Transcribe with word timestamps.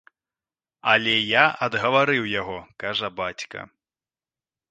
Але 0.93 1.13
я 1.17 1.43
адгаварыў 1.65 2.23
яго, 2.41 2.57
кажа 2.85 3.07
бацька. 3.23 3.59